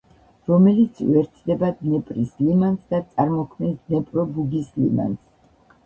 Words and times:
რომელიც 0.51 1.01
უერთდება 1.07 1.69
დნეპრის 1.83 2.33
ლიმანს 2.47 2.83
და 2.95 3.05
წარმოქმნის 3.13 3.79
დნეპრო-ბუგის 3.87 4.77
ლიმანს. 4.85 5.27